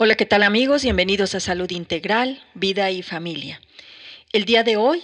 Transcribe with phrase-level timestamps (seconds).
[0.00, 0.84] Hola, ¿qué tal amigos?
[0.84, 3.60] Bienvenidos a Salud Integral, Vida y Familia.
[4.32, 5.02] El día de hoy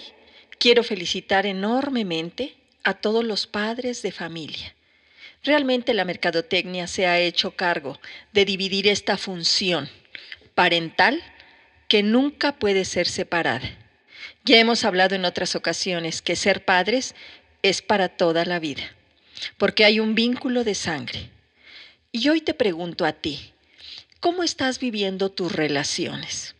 [0.57, 2.55] quiero felicitar enormemente
[2.85, 4.73] a todos los padres de familia.
[5.43, 7.99] Realmente la mercadotecnia se ha hecho cargo
[8.31, 9.89] de dividir esta función
[10.53, 11.21] parental
[11.89, 13.69] que nunca puede ser separada.
[14.45, 17.15] Ya hemos hablado en otras ocasiones que ser padres
[17.63, 18.95] es para toda la vida,
[19.57, 21.31] porque hay un vínculo de sangre.
[22.13, 23.51] Y hoy te pregunto a ti,
[24.25, 26.55] ¿Cómo estás viviendo tus relaciones?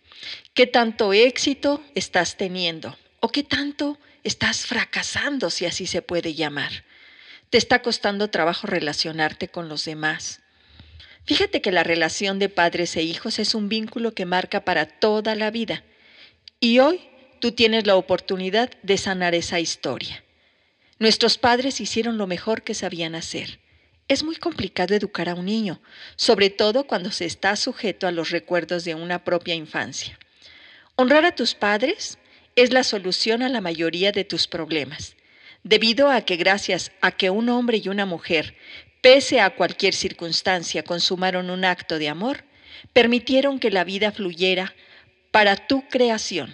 [0.54, 2.96] ¿Qué tanto éxito estás teniendo?
[3.22, 6.84] ¿O qué tanto estás fracasando, si así se puede llamar?
[7.50, 10.42] ¿Te está costando trabajo relacionarte con los demás?
[11.26, 15.34] Fíjate que la relación de padres e hijos es un vínculo que marca para toda
[15.34, 15.84] la vida.
[16.60, 17.02] Y hoy
[17.42, 20.24] tú tienes la oportunidad de sanar esa historia.
[21.00, 23.65] Nuestros padres hicieron lo mejor que sabían hacer
[24.08, 25.82] es muy complicado educar a un niño,
[26.16, 30.20] sobre todo cuando se está sujeto a los recuerdos de una propia infancia.
[30.96, 32.20] Honrar a tus padres
[32.56, 35.16] es la solución a la mayoría de tus problemas,
[35.64, 38.56] debido a que gracias a que un hombre y una mujer,
[39.02, 42.46] pese a cualquier circunstancia, consumaron un acto de amor,
[42.94, 44.76] permitieron que la vida fluyera
[45.32, 46.54] para tu creación.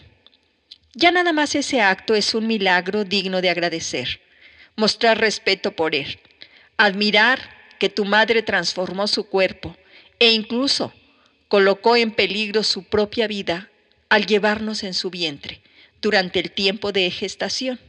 [0.94, 4.22] Ya nada más ese acto es un milagro digno de agradecer,
[4.76, 6.20] mostrar respeto por él
[6.82, 7.40] admirar
[7.78, 9.78] que tu madre transformó su cuerpo
[10.18, 10.92] e incluso
[11.48, 13.70] colocó en peligro su propia vida
[14.10, 15.62] al llevarnos en su vientre
[16.02, 17.80] durante el tiempo de gestación.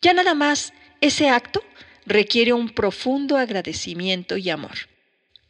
[0.00, 1.62] Ya nada más ese acto
[2.06, 4.88] requiere un profundo agradecimiento y amor.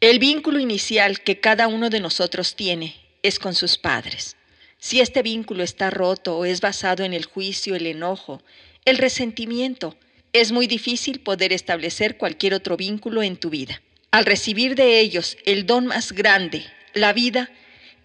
[0.01, 4.35] El vínculo inicial que cada uno de nosotros tiene es con sus padres.
[4.79, 8.43] Si este vínculo está roto o es basado en el juicio, el enojo,
[8.83, 9.95] el resentimiento,
[10.33, 13.81] es muy difícil poder establecer cualquier otro vínculo en tu vida.
[14.11, 17.49] Al recibir de ellos el don más grande, la vida,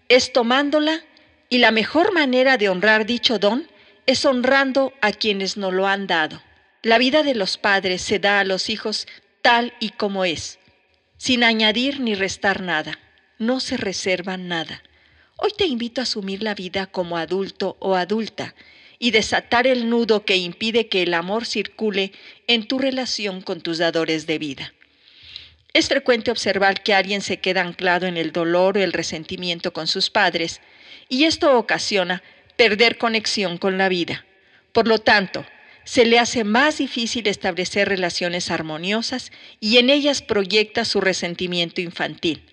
[0.07, 1.03] es tomándola
[1.49, 3.67] y la mejor manera de honrar dicho don
[4.05, 6.41] es honrando a quienes nos lo han dado.
[6.81, 9.07] La vida de los padres se da a los hijos
[9.41, 10.59] tal y como es,
[11.17, 12.97] sin añadir ni restar nada.
[13.37, 14.83] No se reserva nada.
[15.35, 18.53] Hoy te invito a asumir la vida como adulto o adulta
[18.99, 22.11] y desatar el nudo que impide que el amor circule
[22.47, 24.73] en tu relación con tus dadores de vida.
[25.73, 29.87] Es frecuente observar que alguien se queda anclado en el dolor o el resentimiento con
[29.87, 30.61] sus padres
[31.07, 32.21] y esto ocasiona
[32.57, 34.25] perder conexión con la vida.
[34.73, 35.45] Por lo tanto,
[35.85, 42.43] se le hace más difícil establecer relaciones armoniosas y en ellas proyecta su resentimiento infantil,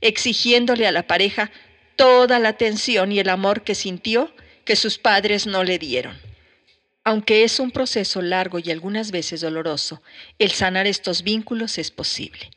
[0.00, 1.50] exigiéndole a la pareja
[1.96, 4.32] toda la atención y el amor que sintió
[4.64, 6.18] que sus padres no le dieron.
[7.04, 10.02] Aunque es un proceso largo y algunas veces doloroso,
[10.38, 12.50] el sanar estos vínculos es posible.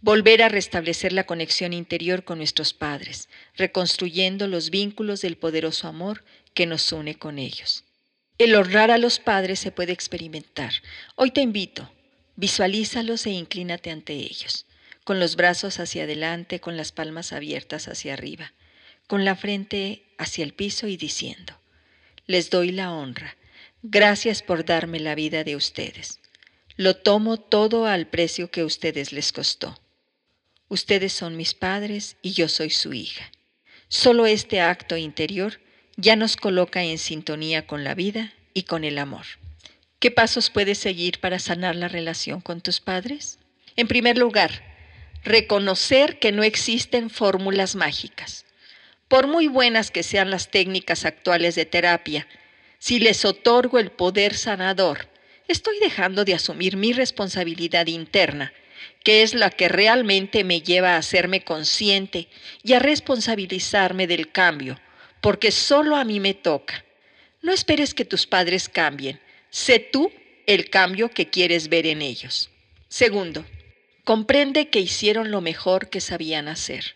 [0.00, 6.24] Volver a restablecer la conexión interior con nuestros padres, reconstruyendo los vínculos del poderoso amor
[6.54, 7.84] que nos une con ellos.
[8.38, 10.72] El honrar a los padres se puede experimentar.
[11.14, 11.92] Hoy te invito,
[12.36, 14.66] visualízalos e inclínate ante ellos,
[15.04, 18.52] con los brazos hacia adelante, con las palmas abiertas hacia arriba
[19.12, 21.52] con la frente hacia el piso y diciendo,
[22.26, 23.36] les doy la honra,
[23.82, 26.18] gracias por darme la vida de ustedes.
[26.78, 29.78] Lo tomo todo al precio que ustedes les costó.
[30.68, 33.30] Ustedes son mis padres y yo soy su hija.
[33.88, 35.60] Solo este acto interior
[35.98, 39.26] ya nos coloca en sintonía con la vida y con el amor.
[39.98, 43.38] ¿Qué pasos puedes seguir para sanar la relación con tus padres?
[43.76, 44.64] En primer lugar,
[45.22, 48.46] reconocer que no existen fórmulas mágicas.
[49.12, 52.26] Por muy buenas que sean las técnicas actuales de terapia,
[52.78, 55.06] si les otorgo el poder sanador,
[55.48, 58.54] estoy dejando de asumir mi responsabilidad interna,
[59.04, 62.28] que es la que realmente me lleva a hacerme consciente
[62.62, 64.80] y a responsabilizarme del cambio,
[65.20, 66.82] porque solo a mí me toca.
[67.42, 70.10] No esperes que tus padres cambien, sé tú
[70.46, 72.48] el cambio que quieres ver en ellos.
[72.88, 73.44] Segundo,
[74.04, 76.94] comprende que hicieron lo mejor que sabían hacer.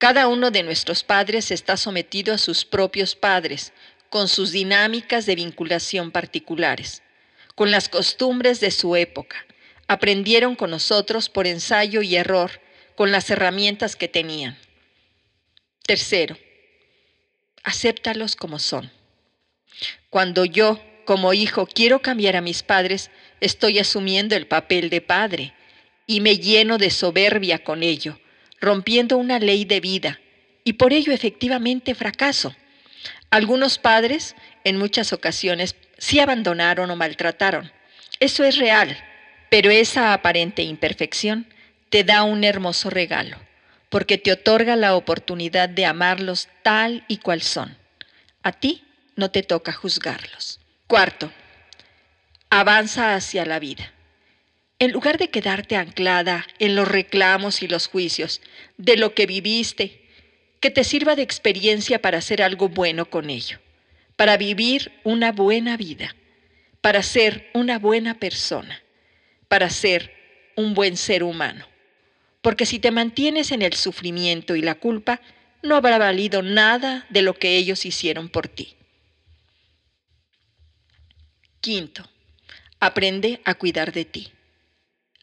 [0.00, 3.74] Cada uno de nuestros padres está sometido a sus propios padres,
[4.08, 7.02] con sus dinámicas de vinculación particulares,
[7.54, 9.44] con las costumbres de su época.
[9.88, 12.62] Aprendieron con nosotros por ensayo y error,
[12.94, 14.56] con las herramientas que tenían.
[15.82, 16.38] Tercero,
[17.62, 18.90] acéptalos como son.
[20.08, 23.10] Cuando yo, como hijo, quiero cambiar a mis padres,
[23.42, 25.52] estoy asumiendo el papel de padre
[26.06, 28.18] y me lleno de soberbia con ello
[28.60, 30.20] rompiendo una ley de vida,
[30.64, 32.54] y por ello efectivamente fracaso.
[33.30, 37.72] Algunos padres en muchas ocasiones sí abandonaron o maltrataron.
[38.20, 38.96] Eso es real,
[39.50, 41.46] pero esa aparente imperfección
[41.88, 43.38] te da un hermoso regalo.
[43.90, 47.76] porque te otorga la oportunidad de amarlos tal y cual son.
[48.42, 48.84] A ti
[49.16, 50.60] no te toca juzgarlos.
[50.86, 51.30] Cuarto,
[52.48, 53.92] avanza hacia la vida.
[54.80, 58.40] En lugar de quedarte anclada en los reclamos y los juicios
[58.78, 60.00] de lo que viviste,
[60.58, 63.58] que te sirva de experiencia para hacer algo bueno con ello,
[64.16, 66.16] para vivir una buena vida,
[66.80, 68.82] para ser una buena persona,
[69.48, 70.14] para ser
[70.56, 71.66] un buen ser humano.
[72.40, 75.20] Porque si te mantienes en el sufrimiento y la culpa,
[75.62, 78.76] no habrá valido nada de lo que ellos hicieron por ti.
[81.60, 82.08] Quinto,
[82.78, 84.32] aprende a cuidar de ti.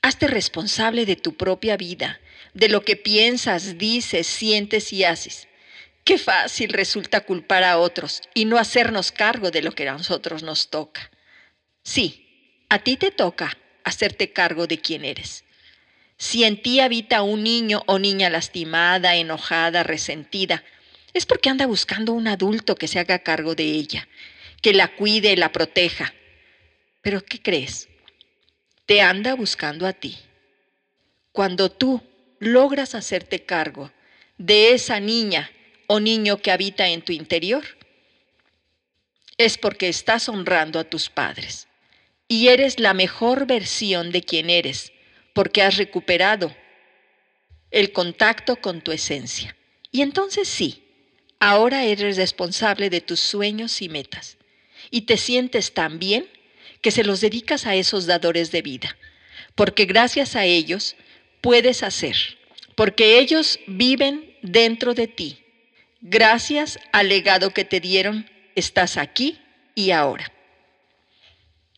[0.02, 2.20] Hazte responsable de tu propia vida,
[2.54, 5.48] de lo que piensas, dices, sientes y haces.
[6.04, 10.42] Qué fácil resulta culpar a otros y no hacernos cargo de lo que a nosotros
[10.44, 11.12] nos toca.
[11.84, 15.44] Sí, a ti te toca hacerte cargo de quién eres.
[16.18, 20.64] Si en ti habita un niño o niña lastimada, enojada, resentida,
[21.14, 24.08] es porque anda buscando un adulto que se haga cargo de ella,
[24.62, 26.14] que la cuide y la proteja.
[27.02, 27.88] Pero ¿qué crees?
[28.88, 30.18] Te anda buscando a ti.
[31.34, 32.02] Cuando tú
[32.40, 33.92] logras hacerte cargo
[34.38, 35.52] de esa niña
[35.88, 37.66] o niño que habita en tu interior,
[39.38, 41.68] es porque estás honrando a tus padres
[42.30, 44.94] y eres la mejor versión de quien eres,
[45.34, 46.56] porque has recuperado
[47.72, 49.58] el contacto con tu esencia.
[49.92, 50.86] Y entonces sí,
[51.42, 54.38] ahora eres responsable de tus sueños y metas.
[54.92, 56.26] Y te sientes tan bien
[56.82, 58.98] que se los dedicas a esos dadores de vida,
[59.56, 60.96] porque gracias a ellos
[61.42, 62.16] puedes hacer,
[62.76, 65.44] porque ellos viven dentro de ti.
[66.02, 69.40] Gracias al legado que te dieron, estás aquí
[69.76, 70.32] y ahora.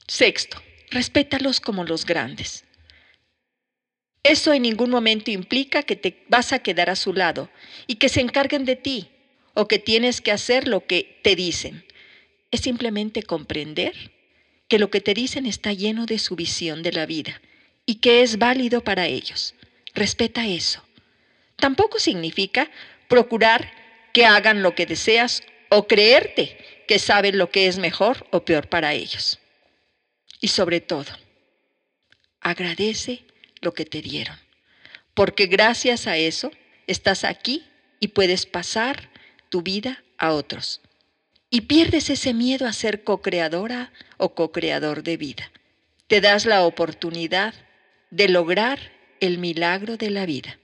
[0.08, 2.66] Sexto, respétalos como los grandes.
[4.24, 7.50] Eso en ningún momento implica que te vas a quedar a su lado
[7.88, 9.10] y que se encarguen de ti
[9.54, 11.86] o que tienes que hacer lo que te dicen.
[12.52, 14.12] Es simplemente comprender
[14.70, 17.42] que lo que te dicen está lleno de su visión de la vida
[17.86, 19.56] y que es válido para ellos.
[19.94, 20.82] Respeta eso.
[21.58, 22.70] Tampoco significa
[23.08, 23.74] procurar
[24.14, 26.58] que hagan lo que deseas o creerte
[26.88, 29.40] que saben lo que es mejor o peor para ellos.
[30.40, 31.12] Y sobre todo,
[32.40, 33.26] agradece
[33.62, 34.38] lo que te dieron,
[35.14, 36.52] porque gracias a eso
[36.88, 37.66] estás aquí
[38.00, 39.10] y puedes pasar
[39.50, 40.82] tu vida a otros.
[41.50, 45.52] Y pierdes ese miedo a ser co-creadora o co-creador de vida.
[46.08, 47.54] Te das la oportunidad
[48.12, 48.80] de lograr
[49.20, 50.60] el milagro de la vida,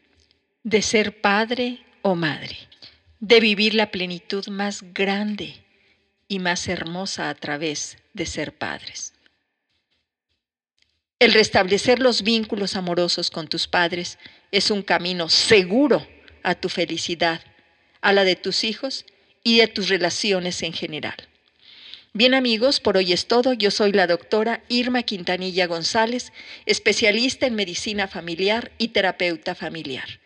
[0.63, 2.57] de ser padre o madre,
[3.19, 5.63] de vivir la plenitud más grande
[6.27, 9.13] y más hermosa a través de ser padres.
[11.17, 14.19] El restablecer los vínculos amorosos con tus padres
[14.51, 16.05] es un camino seguro
[16.43, 17.41] a tu felicidad,
[18.01, 19.05] a la de tus hijos
[19.45, 21.15] y de tus relaciones en general.
[22.13, 23.53] Bien amigos, por hoy es todo.
[23.53, 26.33] Yo soy la doctora Irma Quintanilla González,
[26.65, 30.19] especialista en medicina familiar y terapeuta familiar.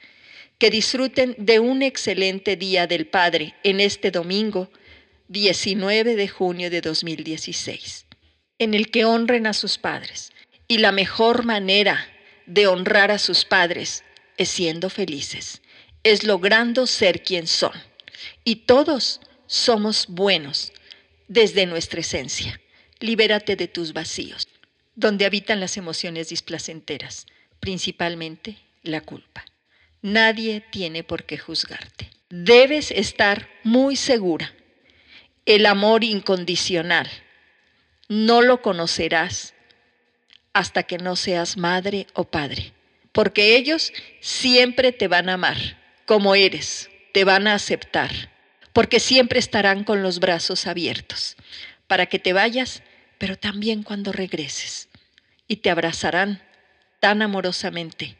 [0.58, 4.72] Que disfruten de un excelente Día del Padre en este domingo
[5.28, 8.06] 19 de junio de 2016,
[8.58, 10.32] en el que honren a sus padres.
[10.68, 12.08] Y la mejor manera
[12.46, 14.04] de honrar a sus padres
[14.38, 15.62] es siendo felices,
[16.04, 17.89] es logrando ser quien son.
[18.44, 20.72] Y todos somos buenos
[21.28, 22.60] desde nuestra esencia.
[23.00, 24.48] Libérate de tus vacíos,
[24.96, 27.26] donde habitan las emociones displacenteras,
[27.60, 29.46] principalmente la culpa.
[30.02, 32.10] Nadie tiene por qué juzgarte.
[32.30, 34.54] Debes estar muy segura.
[35.46, 37.10] El amor incondicional
[38.08, 39.54] no lo conocerás
[40.54, 42.74] hasta que no seas madre o padre,
[43.12, 45.58] porque ellos siempre te van a amar
[46.06, 48.12] como eres, te van a aceptar
[48.72, 51.36] porque siempre estarán con los brazos abiertos
[51.86, 52.82] para que te vayas,
[53.18, 54.88] pero también cuando regreses.
[55.46, 56.42] Y te abrazarán
[57.02, 58.16] tan amorosamente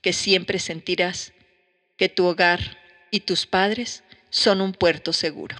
[0.00, 1.32] que siempre sentirás
[1.96, 2.78] que tu hogar
[3.10, 5.56] y tus padres son un puerto seguro.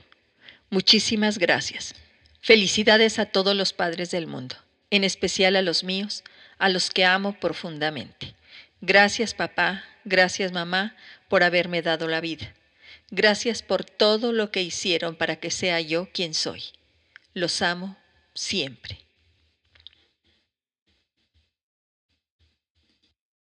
[0.68, 1.96] Muchísimas gracias.
[2.40, 4.54] Felicidades a todos los padres del mundo,
[4.90, 6.22] en especial a los míos,
[6.58, 8.36] a los que amo profundamente.
[8.80, 10.94] Gracias papá, gracias mamá
[11.28, 12.54] por haberme dado la vida.
[13.10, 16.62] Gracias por todo lo que hicieron para que sea yo quien soy.
[17.34, 17.96] Los amo
[18.34, 19.09] siempre.